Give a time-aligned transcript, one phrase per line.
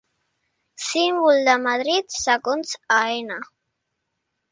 [0.85, 3.37] Símbol de Madrid segons Aena.